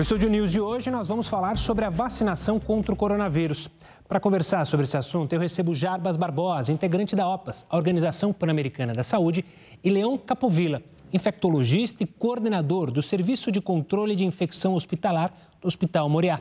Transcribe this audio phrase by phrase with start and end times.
[0.00, 3.68] No Estúdio News de hoje, nós vamos falar sobre a vacinação contra o coronavírus.
[4.08, 8.94] Para conversar sobre esse assunto, eu recebo Jarbas Barbosa, integrante da OPAS, a Organização Pan-Americana
[8.94, 9.44] da Saúde,
[9.84, 10.82] e Leão Capovilla,
[11.12, 16.40] infectologista e coordenador do Serviço de Controle de Infecção Hospitalar do Hospital Moriá.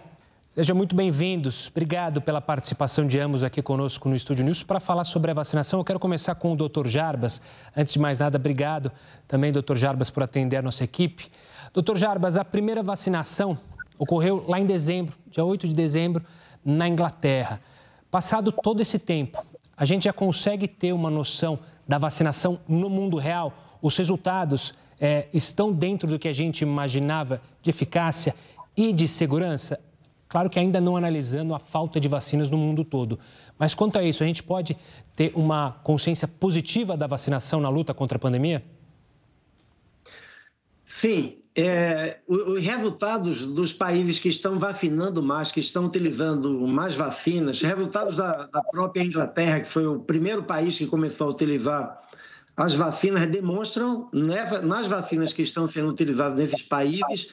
[0.52, 1.68] Sejam muito bem-vindos.
[1.68, 5.82] Obrigado pela participação de ambos aqui conosco no Estúdio News para falar sobre a vacinação.
[5.82, 6.88] Eu quero começar com o Dr.
[6.88, 7.42] Jarbas.
[7.76, 8.90] Antes de mais nada, obrigado
[9.28, 9.76] também, Dr.
[9.76, 11.30] Jarbas, por atender a nossa equipe.
[11.74, 11.98] Dr.
[11.98, 13.58] Jarbas, a primeira vacinação
[13.98, 16.24] ocorreu lá em dezembro, dia 8 de dezembro,
[16.64, 17.62] na Inglaterra.
[18.10, 19.44] Passado todo esse tempo,
[19.78, 23.54] a gente já consegue ter uma noção da vacinação no mundo real?
[23.82, 28.36] Os resultados é, estão dentro do que a gente imaginava de eficácia
[28.76, 29.80] e de segurança?
[30.28, 33.20] Claro que ainda não analisando a falta de vacinas no mundo todo.
[33.58, 34.78] Mas quanto a isso, a gente pode
[35.16, 38.64] ter uma consciência positiva da vacinação na luta contra a pandemia?
[40.86, 47.62] Sim, é, os resultados dos países que estão vacinando mais, que estão utilizando mais vacinas,
[47.62, 52.00] resultados da, da própria Inglaterra, que foi o primeiro país que começou a utilizar
[52.56, 57.30] as vacinas, demonstram nessa, nas vacinas que estão sendo utilizadas nesses países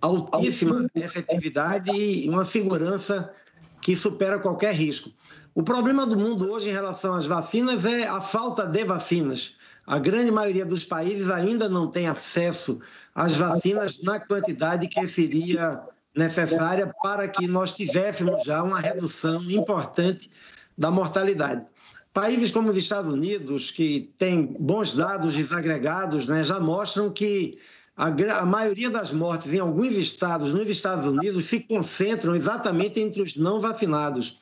[0.00, 3.32] altíssima efetividade e uma segurança
[3.80, 5.10] que supera qualquer risco.
[5.54, 9.54] O problema do mundo hoje em relação às vacinas é a falta de vacinas.
[9.86, 12.78] A grande maioria dos países ainda não tem acesso
[13.18, 15.82] as vacinas na quantidade que seria
[16.14, 20.30] necessária para que nós tivéssemos já uma redução importante
[20.76, 21.66] da mortalidade.
[22.14, 27.58] Países como os Estados Unidos, que têm bons dados desagregados, né, já mostram que
[27.96, 33.20] a, a, maioria das mortes em alguns estados nos Estados Unidos se concentram exatamente entre
[33.20, 34.38] os não vacinados.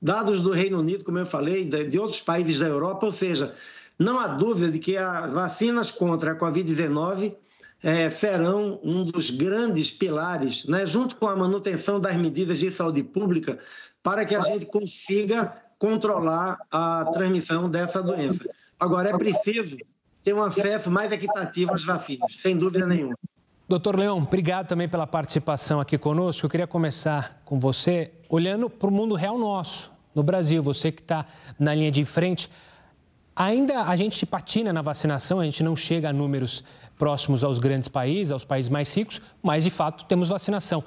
[0.00, 3.56] Dados do Reino Unido, como eu falei, de, de outros países da Europa, ou seja,
[3.98, 7.34] não há dúvida de que as vacinas contra a Covid-19
[7.82, 13.02] é, serão um dos grandes pilares, né, junto com a manutenção das medidas de saúde
[13.02, 13.58] pública,
[14.02, 18.44] para que a gente consiga controlar a transmissão dessa doença.
[18.78, 19.78] Agora, é preciso
[20.22, 23.16] ter um acesso mais equitativo às vacinas, sem dúvida nenhuma.
[23.66, 26.44] Doutor Leão, obrigado também pela participação aqui conosco.
[26.44, 31.00] Eu queria começar com você olhando para o mundo real nosso, no Brasil, você que
[31.00, 31.24] está
[31.58, 32.50] na linha de frente.
[33.34, 36.64] Ainda a gente patina na vacinação, a gente não chega a números
[36.98, 40.84] próximos aos grandes países, aos países mais ricos, mas de fato temos vacinação.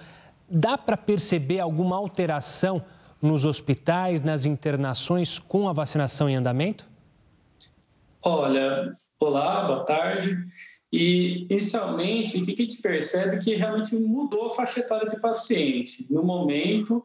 [0.49, 2.83] Dá para perceber alguma alteração
[3.21, 6.85] nos hospitais, nas internações com a vacinação em andamento?
[8.21, 10.37] Olha, olá, boa tarde.
[10.91, 15.19] E, inicialmente, o que a gente percebe é que realmente mudou a faixa etária de
[15.19, 16.05] paciente.
[16.09, 17.03] No momento,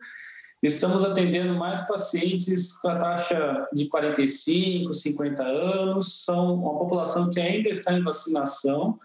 [0.62, 7.38] Estamos atendendo mais pacientes com a taxa de 45, 50 anos, são uma população que
[7.38, 8.98] ainda está em vacinação.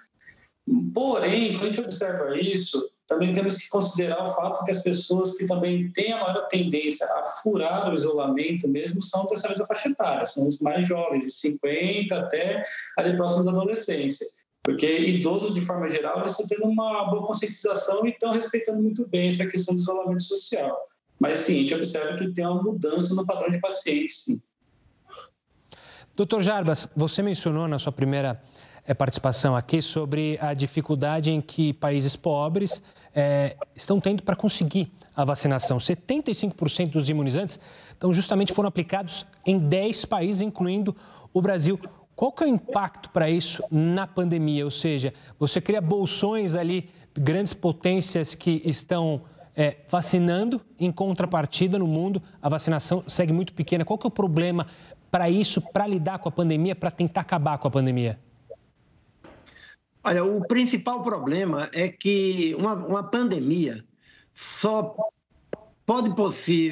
[0.94, 5.38] Porém, quando a gente observa isso, também temos que considerar o fato que as pessoas
[5.38, 9.90] que também têm a maior tendência a furar o isolamento mesmo são dessa mesma faixa
[9.90, 12.64] etária, são os mais jovens, de 50 até
[12.98, 14.26] ali próximo da adolescência.
[14.64, 19.08] Porque idosos, de forma geral, eles estão tendo uma boa conscientização e estão respeitando muito
[19.08, 20.93] bem essa questão do isolamento social.
[21.24, 24.42] Mas sim, a gente observa que tem uma mudança no padrão de pacientes, sim.
[26.14, 28.44] Doutor Jarbas, você mencionou na sua primeira
[28.86, 32.84] é, participação aqui sobre a dificuldade em que países pobres
[33.16, 35.78] é, estão tendo para conseguir a vacinação.
[35.78, 37.58] 75% dos imunizantes
[37.98, 40.94] então, justamente foram aplicados em 10 países, incluindo
[41.34, 41.80] o Brasil.
[42.18, 44.66] Qual que é o impacto para isso na pandemia?
[44.66, 49.22] Ou seja, você cria bolsões ali, grandes potências que estão
[49.56, 53.86] é, vacinando, em contrapartida no mundo, a vacinação segue muito pequena.
[53.86, 54.68] Qual que é o problema
[55.12, 58.20] para isso, para lidar com a pandemia, para tentar acabar com a pandemia?
[60.04, 63.86] Olha, o principal problema é que uma, uma pandemia
[64.34, 64.96] só
[65.86, 66.12] pode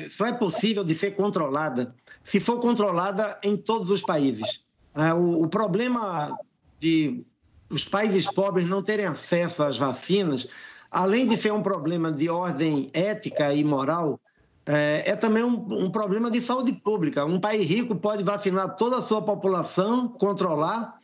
[0.09, 1.93] só é possível de ser controlada
[2.23, 4.61] se for controlada em todos os países.
[4.95, 6.37] É, o, o problema
[6.79, 7.23] de
[7.69, 10.47] os países pobres não terem acesso às vacinas
[10.91, 14.19] além de ser um problema de ordem ética e moral,
[14.65, 17.25] é, é também um, um, problema de saúde pública.
[17.25, 20.99] Um país rico pode vacinar toda a sua população, controlar,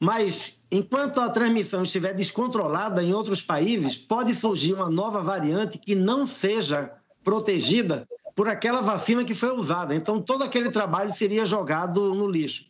[0.00, 5.94] mas enquanto a transmissão estiver descontrolada em outros países, pode surgir uma nova variante que
[5.94, 6.90] não seja
[7.22, 9.94] protegida por aquela vacina que foi usada.
[9.94, 12.64] Então, todo aquele trabalho seria jogado no lixo.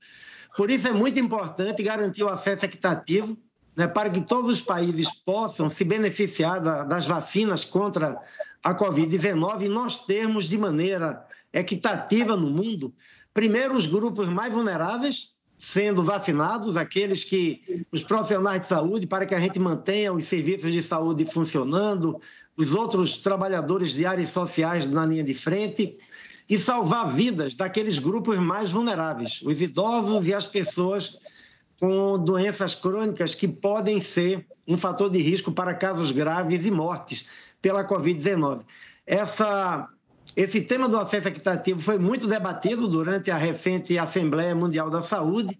[0.56, 3.37] Por isso, é muito importante garantir o acesso equitativo
[3.78, 8.20] né, para que todos os países possam se beneficiar da, das vacinas contra
[8.60, 12.92] a Covid-19 e nós termos de maneira equitativa no mundo,
[13.32, 15.30] primeiro os grupos mais vulneráveis
[15.60, 20.72] sendo vacinados, aqueles que os profissionais de saúde para que a gente mantenha os serviços
[20.72, 22.20] de saúde funcionando,
[22.56, 25.96] os outros trabalhadores de áreas sociais na linha de frente
[26.50, 31.16] e salvar vidas daqueles grupos mais vulneráveis, os idosos e as pessoas
[31.80, 37.26] com doenças crônicas que podem ser um fator de risco para casos graves e mortes
[37.62, 38.60] pela Covid-19.
[39.06, 39.88] Essa
[40.36, 45.58] esse tema do acesso equitativo foi muito debatido durante a recente Assembleia Mundial da Saúde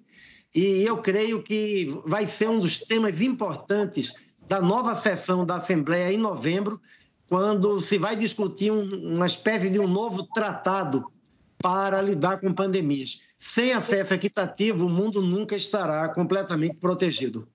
[0.55, 4.13] e eu creio que vai ser um dos temas importantes
[4.47, 6.81] da nova sessão da Assembleia em novembro,
[7.29, 11.05] quando se vai discutir um, uma espécie de um novo tratado
[11.59, 13.21] para lidar com pandemias.
[13.39, 17.47] Sem acesso equitativo, o mundo nunca estará completamente protegido.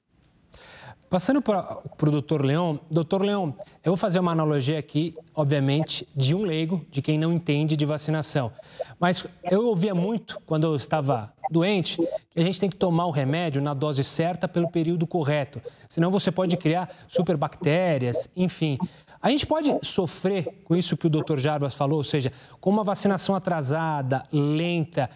[1.10, 6.34] Passando para o doutor Leão, doutor Leão, eu vou fazer uma analogia aqui, obviamente, de
[6.34, 8.52] um leigo, de quem não entende de vacinação.
[9.00, 11.98] Mas eu ouvia muito, quando eu estava doente,
[12.32, 15.62] que a gente tem que tomar o remédio na dose certa pelo período correto.
[15.88, 18.80] Senão você pode criar superbactérias, enfim.
[19.22, 22.84] A gente pode sofrer com isso que o doutor Jarbas falou, ou seja, com uma
[22.84, 25.12] vacinação atrasada, lenta,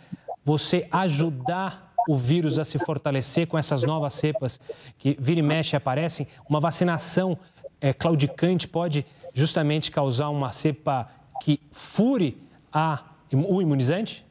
[0.48, 4.62] você ajudar o vírus a se fortalecer com essas novas cepas
[4.98, 7.38] que vira e mexe aparecem, uma vacinação
[7.82, 11.12] é, claudicante pode justamente causar uma cepa
[11.44, 12.42] que fure
[12.72, 13.04] a,
[13.34, 14.26] o imunizante?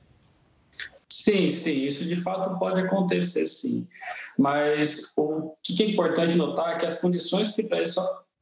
[1.06, 3.86] Sim, sim, isso de fato pode acontecer, sim.
[4.38, 8.00] Mas o que é importante notar é que as condições que para isso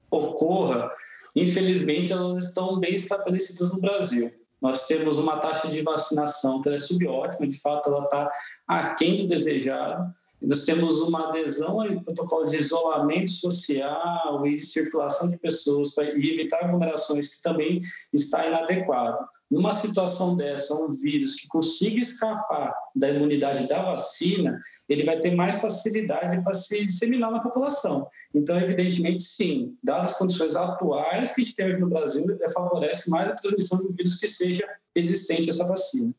[0.09, 0.88] ocorra,
[1.35, 4.32] infelizmente, elas estão bem estabelecidas no Brasil.
[4.64, 8.31] Nós temos uma taxa de vacinação que é subótima, de fato, ela está
[8.66, 10.11] aquém do desejado.
[10.43, 16.05] Nós temos uma adesão ao protocolo de isolamento social e de circulação de pessoas para
[16.05, 17.81] evitar aglomerações que também
[18.13, 19.27] está inadequado.
[19.51, 24.59] Numa situação dessa, um vírus que consiga escapar da imunidade da vacina,
[24.89, 28.07] ele vai ter mais facilidade para se disseminar na população.
[28.35, 33.09] Então, evidentemente, sim, dadas as condições atuais que a gente tem hoje no Brasil, favorece
[33.09, 34.65] mais a transmissão de um vírus que seja
[34.95, 36.13] resistente a essa vacina.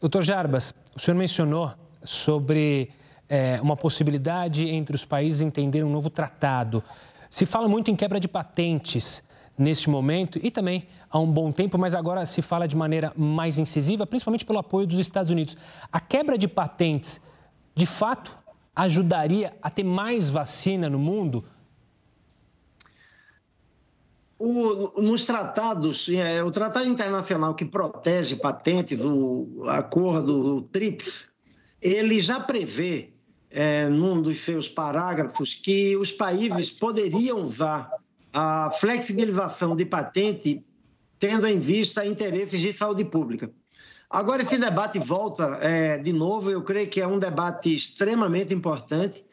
[0.00, 1.72] Doutor Jarbas, o senhor mencionou
[2.06, 2.90] sobre
[3.28, 6.82] é, uma possibilidade entre os países entender um novo tratado.
[7.28, 9.22] Se fala muito em quebra de patentes
[9.58, 13.58] neste momento e também há um bom tempo, mas agora se fala de maneira mais
[13.58, 15.56] incisiva, principalmente pelo apoio dos Estados Unidos.
[15.90, 17.20] A quebra de patentes,
[17.74, 18.36] de fato,
[18.74, 21.44] ajudaria a ter mais vacina no mundo?
[24.38, 31.26] O, nos tratados, é, o Tratado Internacional que protege patentes, o acordo, o TRIPS,
[31.80, 33.10] ele já prevê,
[33.50, 37.90] é, num dos seus parágrafos, que os países poderiam usar
[38.32, 40.64] a flexibilização de patente
[41.18, 43.50] tendo em vista interesses de saúde pública.
[44.08, 49.24] Agora, esse debate volta é, de novo, eu creio que é um debate extremamente importante.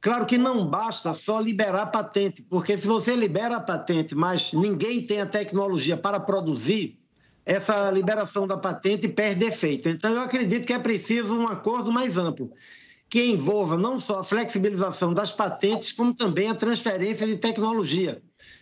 [0.00, 5.04] Claro que não basta só liberar patente, porque se você libera a patente, mas ninguém
[5.04, 6.97] tem a tecnologia para produzir,
[7.48, 9.88] essa liberação da patente perde efeito.
[9.88, 12.52] Então, eu acredito que é preciso um acordo mais amplo,
[13.08, 18.20] que envolva não só a flexibilização das patentes, como também a transferência de tecnologia,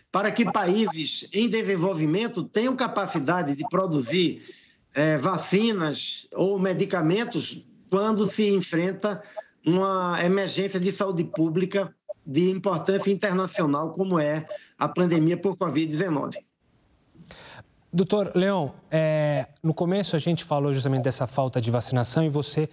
[0.09, 4.55] para que países em desenvolvimento tenham capacidade de produzir
[4.93, 9.21] é, vacinas ou medicamentos quando se enfrenta
[9.65, 11.93] uma emergência de saúde pública
[12.25, 14.47] de importância internacional, como é
[14.79, 16.46] a pandemia por Covid-19.
[17.91, 22.69] Doutor Leão, é, no começo a gente falou justamente dessa falta de vacinação e você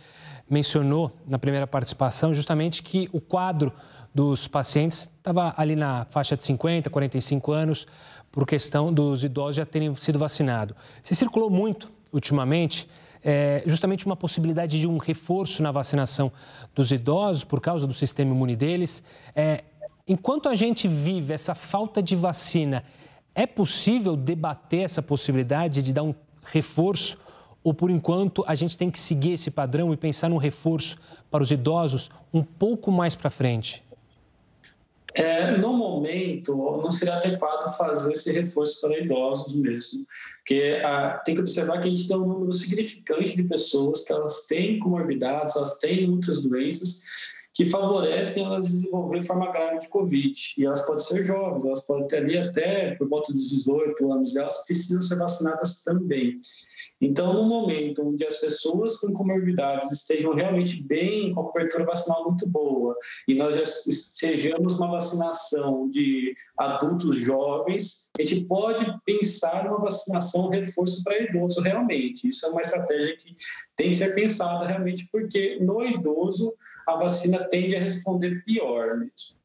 [0.50, 3.72] mencionou na primeira participação justamente que o quadro
[4.12, 7.86] dos pacientes estava ali na faixa de 50, 45 anos,
[8.32, 10.76] por questão dos idosos já terem sido vacinados.
[11.00, 12.88] Se circulou muito ultimamente
[13.22, 16.30] é, justamente uma possibilidade de um reforço na vacinação
[16.74, 19.00] dos idosos por causa do sistema imune deles.
[19.34, 19.62] É,
[20.08, 22.82] enquanto a gente vive essa falta de vacina
[23.34, 26.14] é possível debater essa possibilidade de dar um
[26.44, 27.18] reforço
[27.62, 30.98] ou por enquanto a gente tem que seguir esse padrão e pensar num reforço
[31.30, 33.82] para os idosos um pouco mais para frente?
[35.14, 40.04] É, no momento, não seria adequado fazer esse reforço para idosos mesmo,
[40.38, 44.12] porque ah, tem que observar que a gente tem um número significante de pessoas que
[44.12, 47.02] elas têm comorbidades, elas têm outras doenças
[47.54, 50.36] que favorecem elas desenvolver forma grave de Covid.
[50.58, 54.34] E elas podem ser jovens, elas podem ter ali até por volta dos 18 anos,
[54.34, 56.40] elas precisam ser vacinadas também.
[57.00, 62.24] Então, no momento onde as pessoas com comorbidades estejam realmente bem, com a cobertura vacinal
[62.24, 62.96] muito boa,
[63.28, 70.48] e nós já estejamos uma vacinação de adultos jovens, a gente pode pensar uma vacinação
[70.48, 72.28] reforço para idoso realmente.
[72.28, 73.34] Isso é uma estratégia que
[73.76, 76.54] tem que ser pensada realmente, porque no idoso
[76.86, 79.43] a vacina tende a responder pior mesmo.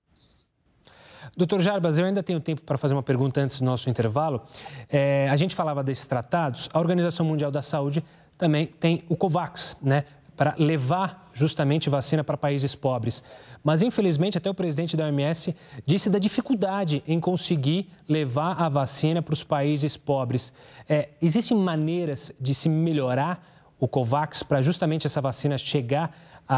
[1.36, 4.42] Doutor Jarbas, eu ainda tenho tempo para fazer uma pergunta antes do nosso intervalo.
[4.90, 8.04] É, a gente falava desses tratados, a Organização Mundial da Saúde
[8.38, 10.06] também tem o COVAX, né?
[10.36, 13.22] Para levar justamente vacina para países pobres.
[13.62, 15.54] Mas, infelizmente, até o presidente da OMS
[15.86, 20.54] disse da dificuldade em conseguir levar a vacina para os países pobres.
[20.88, 23.46] É, existem maneiras de se melhorar
[23.80, 26.16] o COVAX para justamente essa vacina chegar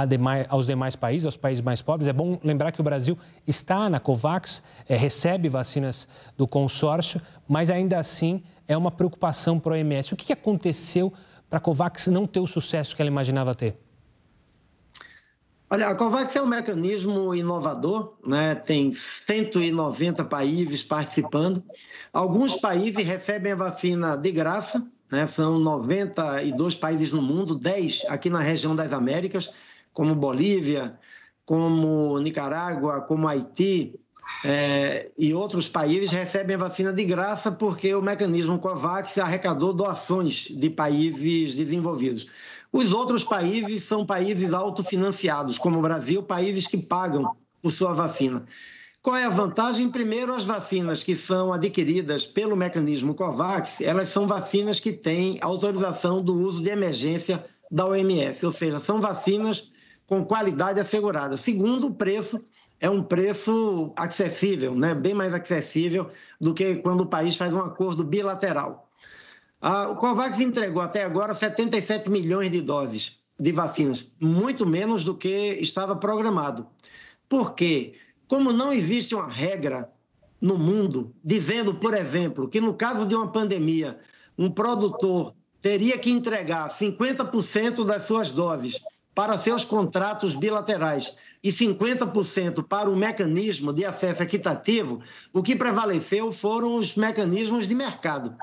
[0.07, 2.07] demais, aos demais países, aos países mais pobres.
[2.07, 6.07] É bom lembrar que o Brasil está na COVAX, é, recebe vacinas
[6.37, 10.13] do consórcio, mas ainda assim é uma preocupação para a OMS.
[10.13, 11.11] O que aconteceu
[11.49, 13.75] para a COVAX não ter o sucesso que ela imaginava ter?
[15.69, 18.55] Olha, a COVAX é um mecanismo inovador, né?
[18.55, 21.63] tem 190 países participando.
[22.11, 25.27] Alguns países recebem a vacina de graça, né?
[25.27, 29.49] são 92 países no mundo, 10 aqui na região das Américas
[29.93, 30.97] como Bolívia,
[31.45, 33.99] como Nicarágua, como Haiti
[34.43, 40.47] é, e outros países recebem a vacina de graça porque o mecanismo COVAX arrecadou doações
[40.49, 42.27] de países desenvolvidos.
[42.71, 48.45] Os outros países são países autofinanciados, como o Brasil, países que pagam por sua vacina.
[49.03, 49.89] Qual é a vantagem?
[49.89, 56.23] Primeiro, as vacinas que são adquiridas pelo mecanismo COVAX, elas são vacinas que têm autorização
[56.23, 59.70] do uso de emergência da OMS, ou seja, são vacinas
[60.11, 61.37] com qualidade assegurada.
[61.37, 62.43] Segundo, o preço
[62.81, 64.93] é um preço acessível, né?
[64.93, 68.91] bem mais acessível do que quando o país faz um acordo bilateral.
[69.89, 75.57] O COVAX entregou até agora 77 milhões de doses de vacinas, muito menos do que
[75.61, 76.67] estava programado.
[77.29, 77.93] Por quê?
[78.27, 79.89] Como não existe uma regra
[80.41, 83.97] no mundo dizendo, por exemplo, que no caso de uma pandemia,
[84.37, 88.81] um produtor teria que entregar 50% das suas doses
[89.13, 91.13] para seus contratos bilaterais
[91.43, 95.01] e 50% para o mecanismo de acesso equitativo,
[95.33, 98.35] o que prevaleceu foram os mecanismos de mercado.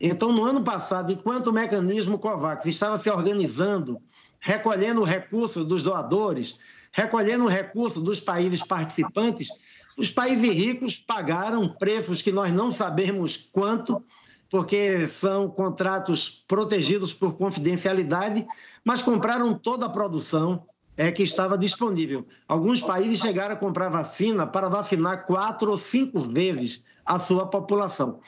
[0.00, 4.00] Então, no ano passado, enquanto o mecanismo COVAX estava se organizando,
[4.40, 6.56] recolhendo o recurso dos doadores,
[6.90, 9.48] recolhendo o recurso dos países participantes,
[9.96, 14.02] os países ricos pagaram preços que nós não sabemos quanto,
[14.50, 18.46] porque são contratos protegidos por confidencialidade,
[18.84, 22.26] mas compraram toda a produção é, que estava disponível.
[22.46, 28.20] Alguns países chegaram a comprar vacina para vacinar quatro ou cinco vezes a sua população.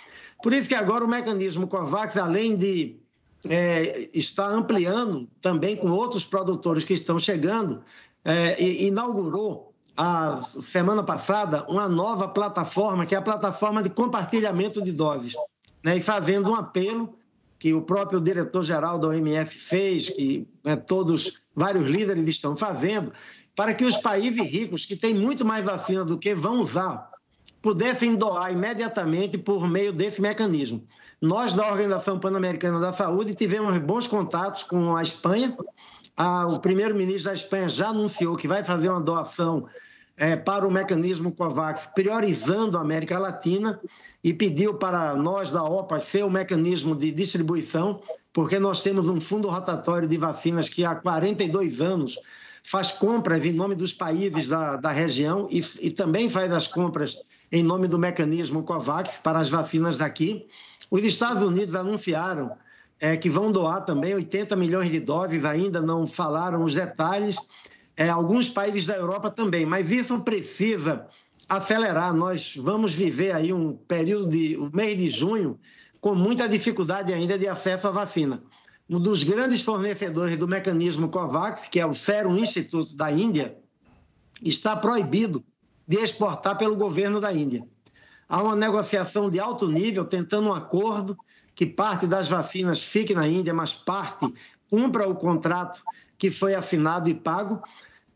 [0.42, 2.96] Por isso que agora o mecanismo COVAX, além de
[3.48, 7.82] é, estar ampliando também com outros produtores que estão chegando,
[8.24, 14.90] é, inaugurou a semana passada uma nova plataforma, que é a plataforma de compartilhamento de
[14.92, 15.34] doses,
[15.84, 17.14] né, e fazendo um apelo
[17.64, 23.10] que o próprio diretor-geral da OMS fez, que né, todos, vários líderes estão fazendo,
[23.56, 27.10] para que os países ricos, que têm muito mais vacina do que vão usar,
[27.62, 30.86] pudessem doar imediatamente por meio desse mecanismo.
[31.22, 35.56] Nós, da Organização Pan-Americana da Saúde, tivemos bons contatos com a Espanha.
[36.50, 39.66] o primeiro-ministro da Espanha já anunciou que vai fazer uma doação
[40.16, 43.80] é, para o mecanismo COVAX, priorizando a América Latina
[44.22, 48.00] e pediu para nós da OPA ser o mecanismo de distribuição,
[48.32, 52.18] porque nós temos um fundo rotatório de vacinas que há 42 anos
[52.62, 57.16] faz compras em nome dos países da, da região e, e também faz as compras
[57.52, 60.46] em nome do mecanismo COVAX para as vacinas daqui.
[60.90, 62.56] Os Estados Unidos anunciaram
[62.98, 67.36] é, que vão doar também 80 milhões de doses, ainda não falaram os detalhes.
[67.96, 71.06] É, alguns países da Europa também, mas isso precisa
[71.48, 72.12] acelerar.
[72.12, 75.58] Nós vamos viver aí um período de o mês de junho
[76.00, 78.42] com muita dificuldade ainda de acesso à vacina.
[78.90, 83.56] Um dos grandes fornecedores do mecanismo COVAX, que é o Serum Institute da Índia,
[84.42, 85.42] está proibido
[85.86, 87.66] de exportar pelo governo da Índia.
[88.28, 91.16] Há uma negociação de alto nível tentando um acordo
[91.54, 94.32] que parte das vacinas fique na Índia, mas parte
[94.68, 95.82] cumpra o contrato
[96.18, 97.62] que foi assinado e pago.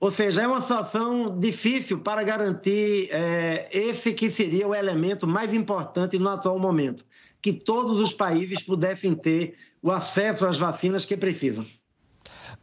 [0.00, 5.52] Ou seja, é uma situação difícil para garantir é, esse que seria o elemento mais
[5.52, 7.04] importante no atual momento,
[7.42, 11.66] que todos os países pudessem ter o acesso às vacinas que precisam.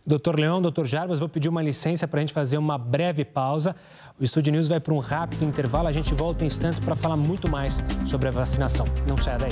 [0.08, 3.76] Doutor Leão, doutor Jarbas, vou pedir uma licença para a gente fazer uma breve pausa.
[4.20, 5.88] O Estúdio News vai para um rápido intervalo.
[5.88, 8.86] A gente volta em instantes para falar muito mais sobre a vacinação.
[9.08, 9.52] Não saia daí.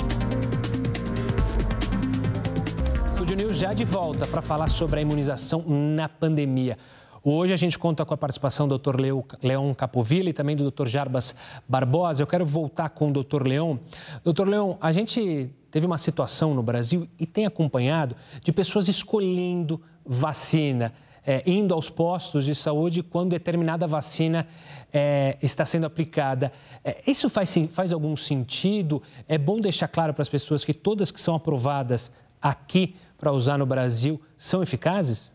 [3.12, 6.78] Estúdio News já de volta para falar sobre a imunização na pandemia.
[7.26, 8.96] Hoje a gente conta com a participação do Dr.
[9.42, 10.86] Leon Capovilla e também do Dr.
[10.86, 11.34] Jarbas
[11.66, 12.22] Barbosa.
[12.22, 13.46] Eu quero voltar com o Dr.
[13.46, 13.78] Leon.
[14.22, 14.46] Dr.
[14.46, 20.92] Leon, a gente teve uma situação no Brasil e tem acompanhado de pessoas escolhendo vacina.
[21.26, 24.46] é, indo aos postos de saúde quando determinada vacina
[24.92, 26.52] é, está sendo aplicada.
[26.84, 29.02] É, isso faz, faz algum sentido?
[29.26, 33.56] É bom deixar claro para as pessoas que todas que são aprovadas aqui para usar
[33.56, 35.33] no Brasil são eficazes?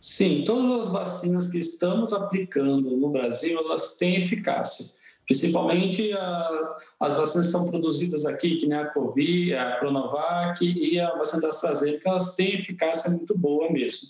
[0.00, 4.98] Sim, todas as vacinas que estamos aplicando no Brasil, elas têm eficácia.
[5.26, 10.98] Principalmente a, as vacinas que são produzidas aqui, que nem a Covid, a Coronavac e
[10.98, 14.08] a vacina da AstraZeneca, elas têm eficácia muito boa mesmo.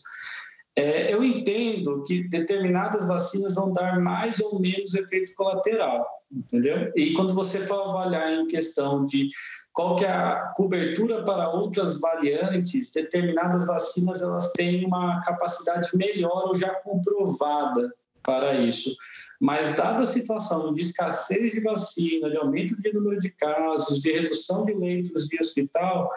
[0.77, 6.93] É, eu entendo que determinadas vacinas vão dar mais ou menos efeito colateral, entendeu?
[6.95, 9.27] E quando você for avaliar em questão de
[9.73, 16.49] qual que é a cobertura para outras variantes, determinadas vacinas elas têm uma capacidade melhor
[16.49, 18.95] ou já comprovada para isso.
[19.41, 24.13] Mas, dada a situação de escassez de vacina, de aumento de número de casos, de
[24.13, 26.11] redução de leitos de hospital,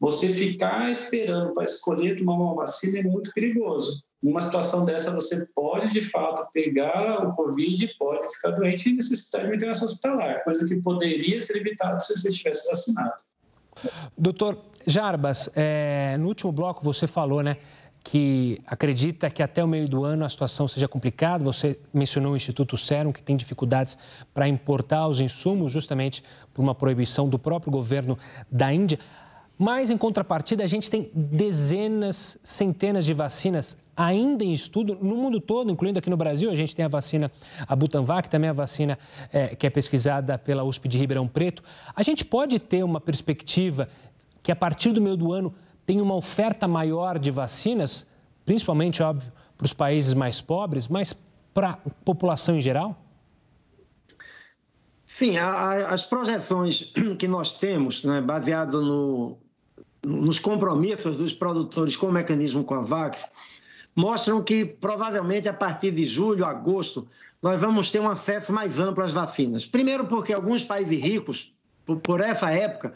[0.00, 4.02] você ficar esperando para escolher tomar uma vacina é muito perigoso.
[4.22, 9.46] Numa situação dessa, você pode, de fato, pegar o Covid, pode ficar doente e necessitar
[9.46, 13.12] de internação hospitalar, coisa que poderia ser evitada se você estivesse vacinado.
[14.16, 17.58] Doutor Jarbas, é, no último bloco você falou, né,
[18.04, 21.42] que acredita que até o meio do ano a situação seja complicada.
[21.44, 23.96] Você mencionou o Instituto Serum, que tem dificuldades
[24.32, 26.22] para importar os insumos, justamente
[26.52, 28.18] por uma proibição do próprio governo
[28.50, 28.98] da Índia.
[29.58, 35.40] Mas, em contrapartida, a gente tem dezenas, centenas de vacinas ainda em estudo no mundo
[35.40, 36.50] todo, incluindo aqui no Brasil.
[36.50, 37.30] A gente tem a vacina
[37.66, 38.98] a Butanvac, também a vacina
[39.32, 41.62] é, que é pesquisada pela USP de Ribeirão Preto.
[41.94, 43.88] A gente pode ter uma perspectiva
[44.42, 45.54] que, a partir do meio do ano,
[45.86, 48.06] tem uma oferta maior de vacinas,
[48.44, 51.14] principalmente, óbvio, para os países mais pobres, mas
[51.52, 53.00] para a população em geral?
[55.06, 59.38] Sim, a, a, as projeções que nós temos, né, baseado no,
[60.04, 63.24] nos compromissos dos produtores com o mecanismo COVAX,
[63.96, 67.06] mostram que provavelmente a partir de julho, agosto,
[67.42, 69.66] nós vamos ter um acesso mais amplo às vacinas.
[69.66, 71.52] Primeiro, porque alguns países ricos,
[72.02, 72.94] por, essa época,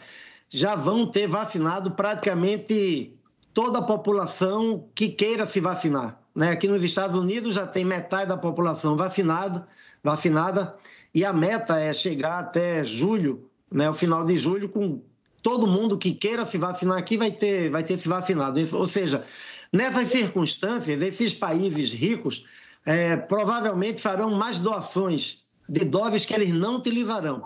[0.49, 3.13] já vão ter vacinado praticamente
[3.53, 6.21] toda a população que queira se vacinar.
[6.35, 6.51] Né?
[6.51, 9.65] Aqui nos Estados Unidos já tem metade da população vacinado,
[10.03, 10.77] vacinada
[11.15, 15.03] e a meta é chegar até julho, né, o final de julho, com
[15.43, 18.61] todo mundo que queira se vacinar aqui vai ter, vai ter se vacinado.
[18.77, 19.25] Ou seja,
[19.73, 22.45] nessas circunstâncias, esses países ricos
[22.85, 27.45] é, provavelmente farão mais doações de doses que eles não utilizarão.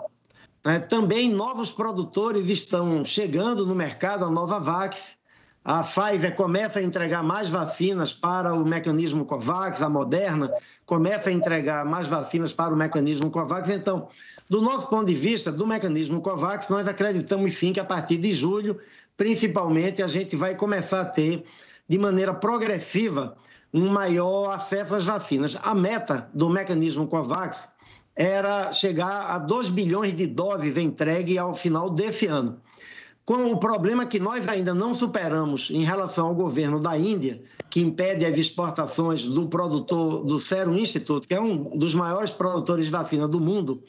[0.63, 5.11] É, também novos produtores estão chegando no mercado, a Novavax.
[5.65, 10.51] A Pfizer começa a entregar mais vacinas para o mecanismo COVAX, a Moderna
[10.85, 13.69] começa a entregar mais vacinas para o mecanismo COVAX.
[13.69, 14.09] Então,
[14.49, 18.33] do nosso ponto de vista, do mecanismo COVAX, nós acreditamos sim que a partir de
[18.33, 18.77] julho,
[19.15, 21.43] principalmente, a gente vai começar a ter,
[21.87, 23.37] de maneira progressiva,
[23.73, 25.57] um maior acesso às vacinas.
[25.63, 27.67] A meta do mecanismo COVAX
[28.15, 32.61] era chegar a 2 bilhões de doses entregue ao final desse ano.
[33.25, 37.79] Com o problema que nós ainda não superamos em relação ao governo da Índia, que
[37.79, 42.91] impede as exportações do produtor do Serum Institute, que é um dos maiores produtores de
[42.91, 43.81] vacina do mundo,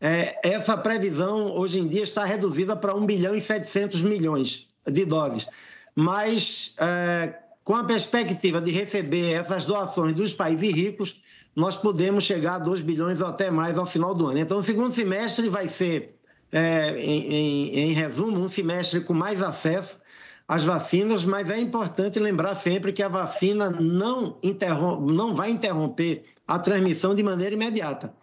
[0.00, 5.04] é, essa previsão hoje em dia está reduzida para 1 bilhão e 700 milhões de
[5.04, 5.46] doses.
[5.94, 11.20] Mas, é, com a perspectiva de receber essas doações dos países ricos,
[11.54, 14.38] nós podemos chegar a 2 bilhões ou até mais ao final do ano.
[14.38, 16.16] Então, o segundo semestre vai ser,
[16.50, 20.00] é, em, em, em resumo, um semestre com mais acesso
[20.48, 24.38] às vacinas, mas é importante lembrar sempre que a vacina não,
[25.06, 28.14] não vai interromper a transmissão de maneira imediata.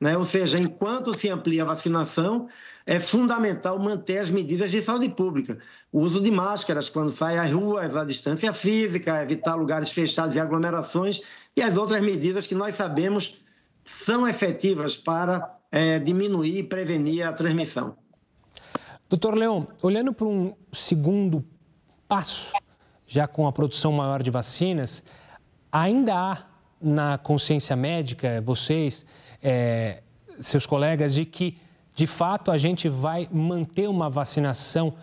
[0.00, 0.16] Né?
[0.16, 2.48] Ou seja, enquanto se amplia a vacinação,
[2.84, 5.58] é fundamental manter as medidas de saúde pública.
[5.90, 10.40] O uso de máscaras quando sai às ruas, a distância física, evitar lugares fechados e
[10.40, 11.20] aglomerações
[11.56, 13.34] e as outras medidas que nós sabemos
[13.82, 17.96] são efetivas para é, diminuir e prevenir a transmissão.
[19.08, 21.44] Doutor Leão, olhando para um segundo
[22.08, 22.52] passo,
[23.06, 25.02] já com a produção maior de vacinas,
[25.70, 26.38] ainda há
[26.80, 29.06] na consciência médica, vocês,
[29.42, 30.02] é,
[30.40, 31.58] seus colegas, de que,
[31.94, 34.94] de fato, a gente vai manter uma vacinação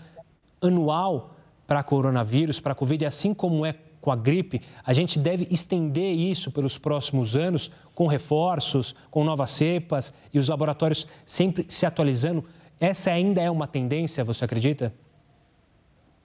[0.62, 6.14] anual para coronavírus, para Covid, assim como é com a gripe, a gente deve estender
[6.14, 12.44] isso pelos próximos anos com reforços, com novas cepas e os laboratórios sempre se atualizando.
[12.82, 14.94] Essa ainda é uma tendência, você acredita?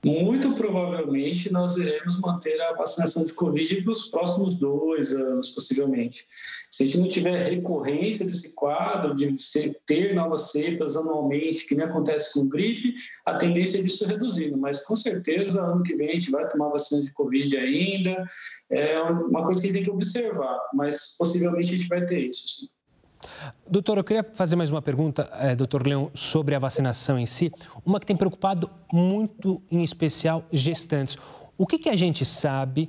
[0.05, 6.25] Muito provavelmente nós iremos manter a vacinação de Covid para os próximos dois anos, possivelmente.
[6.71, 9.35] Se a gente não tiver recorrência desse quadro, de
[9.87, 12.95] ter novas cepas anualmente, que nem acontece com gripe,
[13.27, 14.57] a tendência é disso reduzindo.
[14.57, 18.25] Mas com certeza, ano que vem, a gente vai tomar vacina de Covid ainda.
[18.71, 22.29] É uma coisa que a gente tem que observar, mas possivelmente a gente vai ter
[22.29, 22.69] isso, sim.
[23.69, 27.53] Doutor, eu queria fazer mais uma pergunta, é, doutor Leão, sobre a vacinação em si.
[27.85, 31.17] Uma que tem preocupado muito, em especial, gestantes.
[31.57, 32.89] O que, que a gente sabe,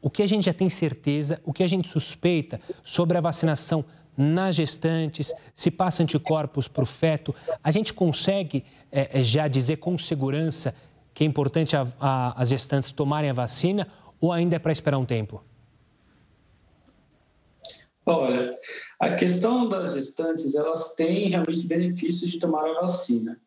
[0.00, 3.84] o que a gente já tem certeza, o que a gente suspeita sobre a vacinação
[4.16, 7.34] nas gestantes, se passa anticorpos para o feto?
[7.62, 10.74] A gente consegue é, já dizer com segurança
[11.12, 13.88] que é importante a, a, as gestantes tomarem a vacina
[14.20, 15.42] ou ainda é para esperar um tempo?
[18.04, 18.50] Olha,
[19.00, 23.38] a questão das gestantes, elas têm realmente benefícios de tomar a vacina.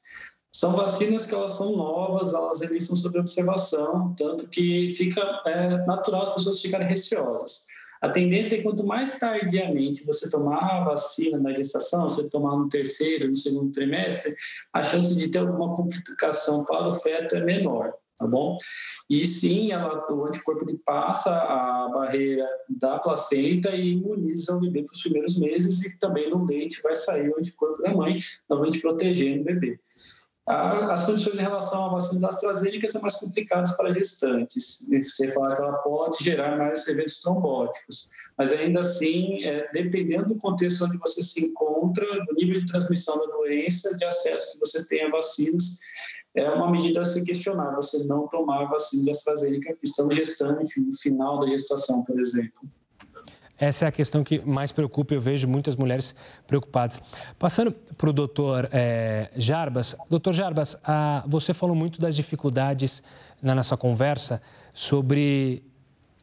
[0.53, 6.23] São vacinas que elas são novas, elas estão sob observação, tanto que fica é, natural
[6.23, 7.67] as pessoas ficarem receosas.
[8.01, 12.55] A tendência é que quanto mais tardiamente você tomar a vacina na gestação, você tomar
[12.55, 14.33] no terceiro, no segundo trimestre,
[14.73, 18.57] a chance de ter alguma complicação para o feto é menor tá bom?
[19.09, 24.83] E sim, ela, o anticorpo ele passa a barreira da placenta e imuniza o bebê
[24.83, 28.79] para os primeiros meses e também no leite vai sair o anticorpo da mãe, novamente
[28.81, 29.79] protegendo o bebê.
[30.49, 34.83] As condições em relação à vacina da AstraZeneca são mais complicadas para gestantes.
[34.89, 40.37] Você fala que ela pode gerar mais eventos trombóticos, mas ainda assim, é, dependendo do
[40.39, 44.83] contexto onde você se encontra, do nível de transmissão da doença, de acesso que você
[44.87, 45.77] tem a vacinas,
[46.35, 50.79] é uma medida a se questionar, você não tomar a vacina de AstraZeneca estando gestante,
[50.79, 52.69] no final da gestação, por exemplo.
[53.57, 56.15] Essa é a questão que mais preocupa, eu vejo muitas mulheres
[56.47, 57.01] preocupadas.
[57.37, 59.97] Passando para o doutor é, Jarbas.
[60.09, 63.03] Doutor Jarbas, a, você falou muito das dificuldades
[63.41, 64.41] na nossa conversa
[64.73, 65.61] sobre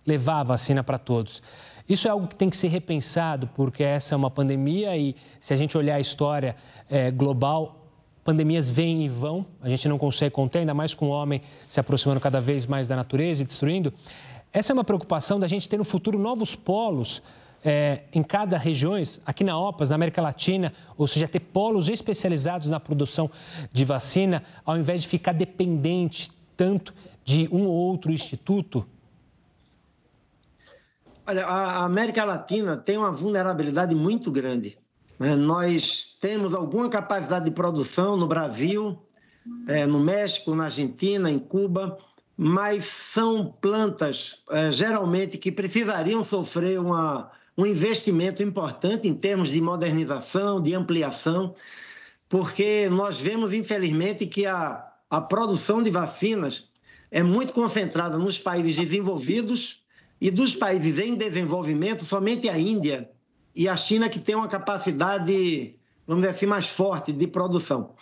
[0.07, 1.42] levar a vacina para todos.
[1.87, 5.53] Isso é algo que tem que ser repensado, porque essa é uma pandemia e, se
[5.53, 6.57] a gente olhar a história
[6.88, 7.86] é, global,
[8.26, 11.78] pandemias vêm e vão, a gente não consegue conter, ainda mais com o homem se
[11.78, 13.94] aproximando cada vez mais da natureza e destruindo.
[14.52, 17.22] Essa é uma preocupação da gente ter no futuro novos polos
[17.64, 22.68] é, em cada região, aqui na OPAS, na América Latina, ou seja, ter polos especializados
[22.68, 23.30] na produção
[23.72, 26.92] de vacina, ao invés de ficar dependente tanto
[27.24, 28.84] de um ou outro instituto?
[31.24, 34.76] Olha, a América Latina tem uma vulnerabilidade muito grande.
[35.18, 35.35] Né?
[35.35, 38.98] Nós temos alguma capacidade de produção no Brasil,
[39.68, 41.98] é, no México, na Argentina, em Cuba,
[42.37, 49.61] mas são plantas é, geralmente que precisariam sofrer uma, um investimento importante em termos de
[49.61, 51.55] modernização, de ampliação,
[52.29, 56.68] porque nós vemos, infelizmente, que a, a produção de vacinas
[57.11, 59.81] é muito concentrada nos países desenvolvidos
[60.20, 63.09] e dos países em desenvolvimento, somente a Índia
[63.57, 65.75] e a China que tem uma capacidade,
[66.07, 67.95] vamos dizer assim, mais forte de produção.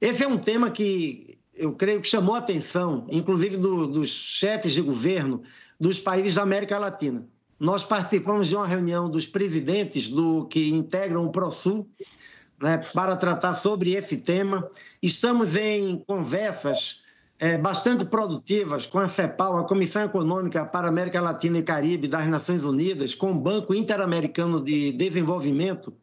[0.00, 4.72] Esse é um tema que eu creio que chamou a atenção, inclusive do, dos chefes
[4.72, 5.42] de governo
[5.80, 7.26] dos países da América Latina.
[7.58, 11.86] Nós participamos de uma reunião dos presidentes do que integram o ProSul
[12.62, 14.70] né, para tratar sobre esse tema.
[15.02, 17.00] Estamos em conversas
[17.40, 22.06] é, bastante produtivas com a CEPAL, a Comissão Econômica para a América Latina e Caribe
[22.06, 25.96] das Nações Unidas, com o Banco Interamericano de Desenvolvimento,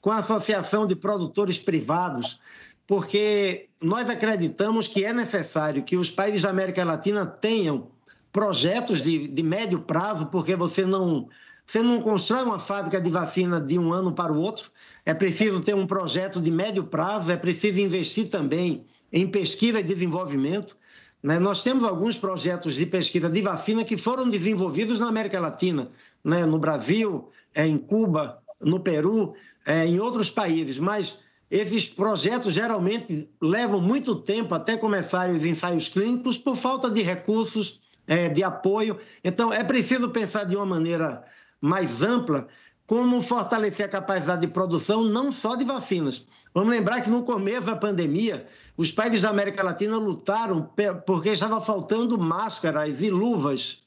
[0.00, 2.40] com a Associação de Produtores Privados,
[2.86, 7.88] porque nós acreditamos que é necessário que os países da América Latina tenham
[8.32, 11.28] projetos de, de médio prazo, porque você não,
[11.66, 14.70] você não constrói uma fábrica de vacina de um ano para o outro,
[15.04, 19.84] é preciso ter um projeto de médio prazo, é preciso investir também em pesquisa e
[19.84, 20.76] desenvolvimento.
[21.22, 21.38] Né?
[21.38, 25.90] Nós temos alguns projetos de pesquisa de vacina que foram desenvolvidos na América Latina,
[26.24, 26.46] né?
[26.46, 29.34] no Brasil, é, em Cuba, no Peru,
[29.66, 31.16] é, em outros países, mas
[31.50, 37.80] esses projetos geralmente levam muito tempo até começarem os ensaios clínicos por falta de recursos,
[38.06, 38.98] é, de apoio.
[39.24, 41.24] Então, é preciso pensar de uma maneira
[41.60, 42.46] mais ampla
[42.86, 46.24] como fortalecer a capacidade de produção não só de vacinas.
[46.52, 48.46] Vamos lembrar que no começo da pandemia,
[48.80, 50.70] os países da América Latina lutaram
[51.04, 53.82] porque estava faltando máscaras e luvas,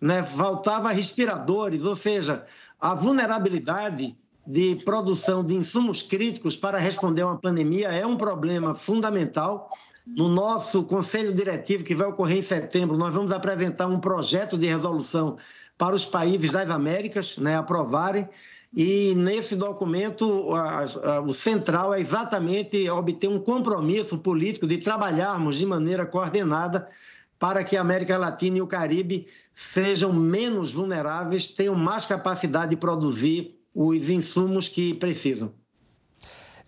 [0.00, 0.22] né?
[0.22, 2.46] faltava respiradores, ou seja,
[2.80, 8.74] a vulnerabilidade de produção de insumos críticos para responder a uma pandemia é um problema
[8.74, 9.70] fundamental.
[10.06, 14.66] No nosso conselho diretivo, que vai ocorrer em setembro, nós vamos apresentar um projeto de
[14.66, 15.36] resolução
[15.76, 18.26] para os países das Américas né, aprovarem
[18.74, 25.56] e nesse documento, a, a, o central é exatamente obter um compromisso político de trabalharmos
[25.56, 26.86] de maneira coordenada
[27.38, 32.76] para que a América Latina e o Caribe sejam menos vulneráveis, tenham mais capacidade de
[32.76, 35.52] produzir os insumos que precisam.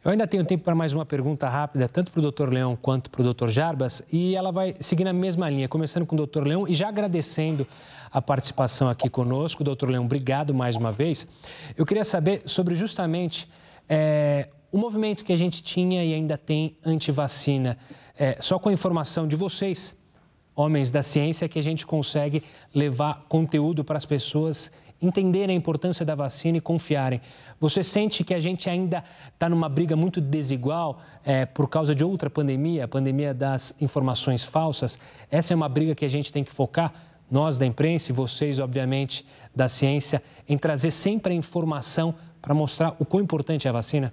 [0.03, 3.11] Eu ainda tenho tempo para mais uma pergunta rápida, tanto para o doutor Leão quanto
[3.11, 6.47] para o doutor Jarbas, e ela vai seguir na mesma linha, começando com o doutor
[6.47, 7.67] Leão e já agradecendo
[8.11, 9.63] a participação aqui conosco.
[9.63, 11.29] Doutor Leão, obrigado mais uma vez.
[11.77, 13.47] Eu queria saber sobre justamente
[13.87, 17.77] é, o movimento que a gente tinha e ainda tem anti-vacina.
[18.19, 19.95] É, só com a informação de vocês,
[20.57, 22.43] homens da ciência, que a gente consegue
[22.75, 27.21] levar conteúdo para as pessoas entenderem a importância da vacina e confiarem.
[27.59, 32.05] Você sente que a gente ainda está numa briga muito desigual é, por causa de
[32.05, 34.99] outra pandemia, a pandemia das informações falsas?
[35.31, 36.93] Essa é uma briga que a gente tem que focar,
[37.31, 42.97] nós da imprensa e vocês, obviamente, da ciência, em trazer sempre a informação para mostrar
[42.99, 44.13] o quão importante é a vacina?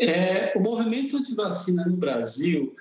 [0.00, 2.74] É, o movimento de vacina no Brasil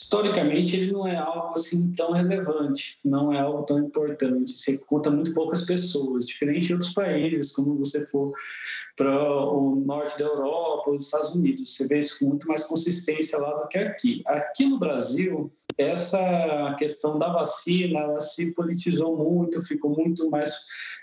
[0.00, 4.52] historicamente ele não é algo assim tão relevante, não é algo tão importante.
[4.52, 8.32] Você conta muito poucas pessoas, diferente de outros países, como você for
[8.98, 13.38] para o norte da Europa, os Estados Unidos, você vê isso com muito mais consistência
[13.38, 14.22] lá do que aqui.
[14.26, 20.52] Aqui no Brasil, essa questão da vacina, se politizou muito, ficou muito mais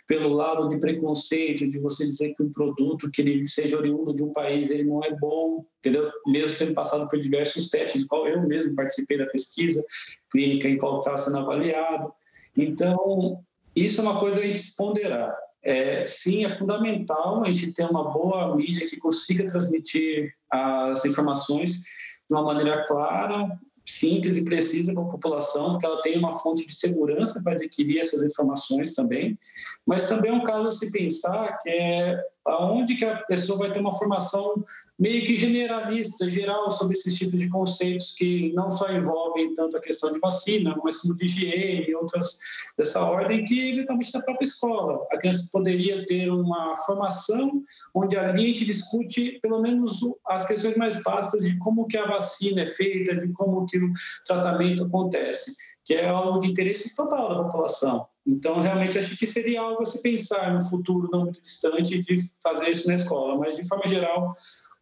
[0.06, 4.24] pelo lado de preconceito, de você dizer que um produto que ele seja oriundo de
[4.24, 6.12] um país, ele não é bom, entendeu?
[6.28, 9.84] Mesmo tendo passado por diversos testes, qual eu mesmo participei da pesquisa
[10.30, 12.12] clínica em qual está sendo avaliado.
[12.58, 13.40] Então,
[13.74, 15.45] isso é uma coisa a gente ponderar.
[15.66, 21.82] É, sim, é fundamental a gente ter uma boa mídia que consiga transmitir as informações
[22.30, 23.50] de uma maneira clara,
[23.84, 28.00] simples e precisa para a população, que ela tenha uma fonte de segurança para adquirir
[28.00, 29.38] essas informações também,
[29.86, 33.72] mas também é um caso a se pensar que é aonde que a pessoa vai
[33.72, 34.64] ter uma formação
[34.98, 39.82] meio que generalista, geral, sobre esses tipos de conceitos que não só envolvem tanto a
[39.82, 42.38] questão de vacina, mas como de higiene e outras
[42.78, 45.06] dessa ordem, que eventualmente da própria escola.
[45.12, 50.78] A criança poderia ter uma formação onde ali a gente discute pelo menos as questões
[50.78, 53.92] mais básicas de como que a vacina é feita, de como que o
[54.26, 58.08] tratamento acontece, que é algo de interesse total da população.
[58.26, 62.16] Então, realmente, acho que seria algo a se pensar no futuro não muito distante de
[62.42, 63.38] fazer isso na escola.
[63.38, 64.30] Mas, de forma geral,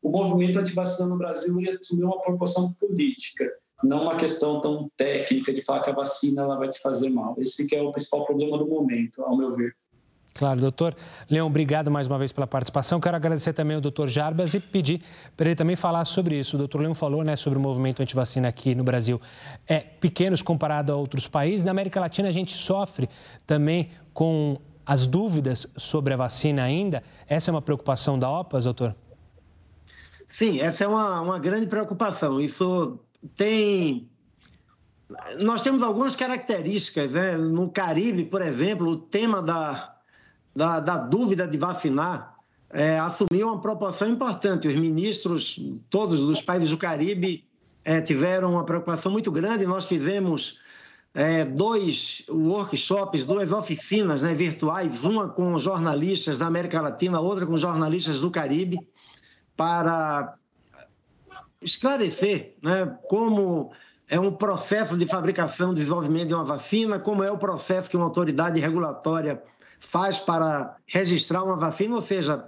[0.02, 3.52] o movimento antivacina no Brasil ele assumiu uma proporção política,
[3.84, 7.36] não uma questão tão técnica de falar que a vacina ela vai te fazer mal.
[7.38, 9.76] Esse que é o principal problema do momento, ao meu ver.
[10.34, 10.96] Claro, doutor.
[11.30, 13.00] Leão, obrigado mais uma vez pela participação.
[13.00, 15.02] Quero agradecer também ao doutor Jarbas e pedir
[15.38, 16.56] para ele também falar sobre isso.
[16.56, 19.22] O doutor Leão falou né, sobre o movimento antivacina aqui no Brasil.
[19.68, 21.64] É pequenos comparado a outros países.
[21.64, 23.08] Na América Latina, a gente sofre
[23.46, 27.04] também com as dúvidas sobre a vacina ainda.
[27.28, 28.96] Essa é uma preocupação da OPAS, doutor?
[30.28, 32.42] Sim, essa é uma, uma grande preocupação.
[32.42, 33.00] Isso
[33.36, 34.10] tem
[35.40, 37.12] nós temos algumas características.
[37.12, 37.38] Né?
[37.38, 39.93] No Caribe, por exemplo, o tema da,
[40.56, 42.34] da, da dúvida de vacinar
[42.74, 44.68] é, assumiu uma proporção importante.
[44.68, 47.46] Os ministros, todos dos países do Caribe,
[47.86, 49.66] é, tiveram uma preocupação muito grande.
[49.66, 50.60] Nós fizemos
[51.14, 57.56] é, dois workshops, duas oficinas né, virtuais, uma com jornalistas da América Latina, outra com
[57.58, 58.80] jornalistas do Caribe,
[59.56, 60.36] para
[61.62, 63.72] esclarecer né, como
[64.10, 68.06] é um processo de fabricação, desenvolvimento de uma vacina, como é o processo que uma
[68.06, 69.42] autoridade regulatória
[69.84, 72.48] faz para registrar uma vacina, ou seja,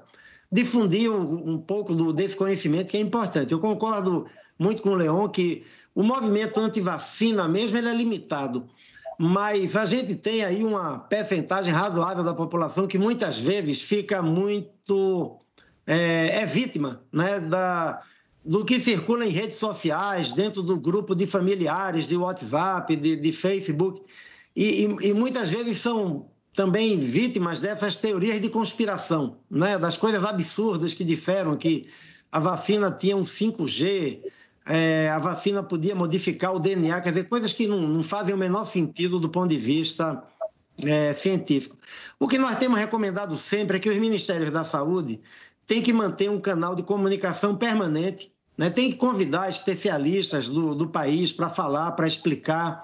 [0.52, 3.52] difundir um, um pouco do, desse conhecimento que é importante.
[3.52, 4.26] Eu concordo
[4.58, 8.65] muito com o Leon que o movimento anti-vacina mesmo ele é limitado,
[9.19, 15.38] mas a gente tem aí uma percentagem razoável da população que muitas vezes fica muito
[15.86, 18.02] é, é vítima né, da,
[18.43, 23.32] do que circula em redes sociais, dentro do grupo de familiares, de WhatsApp, de, de
[23.32, 24.02] Facebook,
[24.56, 29.78] e, e, e muitas vezes são também vítimas dessas teorias de conspiração, né?
[29.78, 31.88] das coisas absurdas que disseram que
[32.32, 34.22] a vacina tinha um 5G,
[34.65, 38.38] é, a vacina podia modificar o DNA, quer dizer, coisas que não, não fazem o
[38.38, 40.24] menor sentido do ponto de vista
[40.84, 41.78] é, científico.
[42.18, 45.20] O que nós temos recomendado sempre é que os ministérios da saúde
[45.68, 48.70] têm que manter um canal de comunicação permanente, né?
[48.70, 52.82] tem que convidar especialistas do, do país para falar, para explicar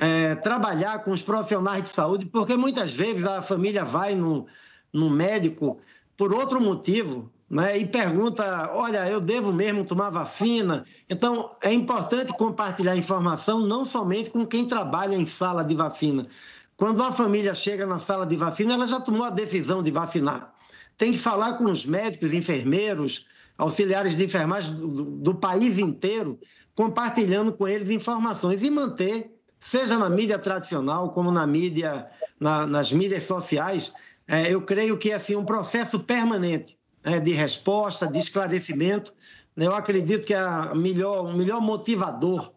[0.00, 4.46] é, trabalhar com os profissionais de saúde, porque muitas vezes a família vai no,
[4.92, 5.80] no médico
[6.16, 10.84] por outro motivo né, e pergunta: olha, eu devo mesmo tomar vacina?
[11.08, 16.26] Então, é importante compartilhar informação não somente com quem trabalha em sala de vacina.
[16.76, 20.52] Quando a família chega na sala de vacina, ela já tomou a decisão de vacinar.
[20.98, 23.26] Tem que falar com os médicos, enfermeiros,
[23.56, 26.38] auxiliares de enfermagem do, do país inteiro,
[26.74, 29.33] compartilhando com eles informações e manter
[29.64, 32.06] seja na mídia tradicional como na mídia,
[32.38, 33.94] na, nas mídias sociais,
[34.28, 39.14] é, eu creio que é assim, um processo permanente é, de resposta, de esclarecimento.
[39.56, 42.52] Eu acredito que a melhor, o melhor motivador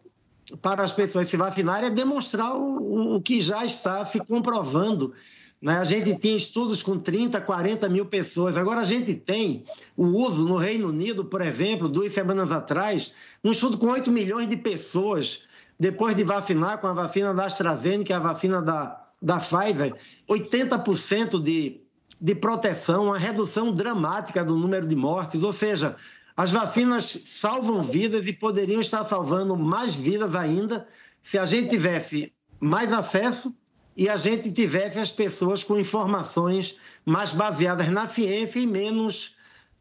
[0.60, 5.14] para as pessoas se vacinarem é demonstrar o, o que já está se comprovando.
[5.62, 5.78] Né?
[5.78, 8.54] A gente tinha estudos com 30, 40 mil pessoas.
[8.54, 9.64] Agora a gente tem
[9.96, 14.46] o uso no Reino Unido, por exemplo, duas semanas atrás, um estudo com 8 milhões
[14.46, 15.47] de pessoas
[15.78, 19.94] depois de vacinar com a vacina da AstraZeneca, a vacina da, da Pfizer,
[20.28, 21.80] 80% de,
[22.20, 25.96] de proteção, uma redução dramática do número de mortes, ou seja,
[26.36, 30.86] as vacinas salvam vidas e poderiam estar salvando mais vidas ainda
[31.22, 33.54] se a gente tivesse mais acesso
[33.96, 39.34] e a gente tivesse as pessoas com informações mais baseadas na ciência e menos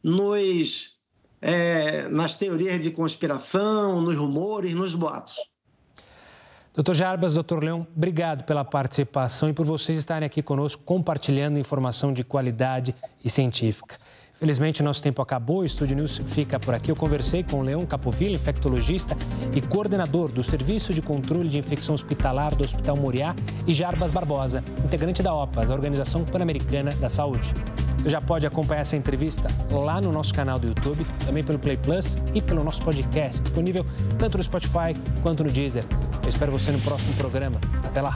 [0.03, 0.97] nos,
[1.41, 5.35] é, nas teorias de conspiração, nos rumores, nos boatos.
[6.77, 12.13] Doutor Jarbas, doutor Leão, obrigado pela participação e por vocês estarem aqui conosco compartilhando informação
[12.13, 12.93] de qualidade
[13.25, 13.95] e científica.
[14.35, 15.61] Felizmente, nosso tempo acabou.
[15.61, 16.91] O Estúdio News fica por aqui.
[16.91, 19.17] Eu conversei com o Leão Capovilla, infectologista
[19.55, 23.35] e coordenador do Serviço de Controle de Infecção Hospitalar do Hospital Moriá,
[23.65, 27.55] e Jarbas Barbosa, integrante da OPAS, a Organização Pan-Americana da Saúde.
[28.07, 31.75] Você já pode acompanhar essa entrevista lá no nosso canal do YouTube, também pelo Play
[31.75, 33.85] Plus e pelo nosso podcast, disponível
[34.17, 35.83] tanto no Spotify quanto no Deezer.
[36.23, 37.59] Eu espero você no próximo programa.
[37.83, 38.15] Até lá!